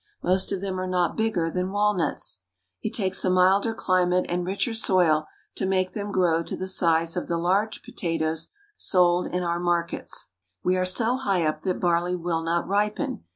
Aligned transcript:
Most 0.23 0.51
of 0.51 0.61
them 0.61 0.79
are 0.79 0.87
not 0.87 1.15
bigger 1.15 1.51
than 1.51 1.71
walnuts. 1.71 2.41
It 2.81 2.89
takes 2.95 3.23
a 3.23 3.29
milder 3.29 3.71
climate 3.75 4.25
and 4.29 4.43
richer 4.43 4.73
soil 4.73 5.27
to 5.53 5.67
make 5.67 5.91
them 5.93 6.11
grow 6.11 6.41
to 6.41 6.55
the 6.57 6.67
size 6.67 7.15
of 7.15 7.27
the 7.27 7.37
large 7.37 7.83
potatoes 7.83 8.49
sold 8.75 9.27
in 9.27 9.43
our 9.43 9.59
markets. 9.59 10.29
We 10.63 10.75
are 10.75 10.85
so 10.85 11.17
high 11.17 11.45
up 11.45 11.61
that 11.61 11.79
barley 11.79 12.15
will 12.15 12.41
not 12.41 12.67
ripen. 12.67 13.25